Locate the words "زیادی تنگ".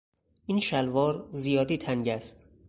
1.31-2.07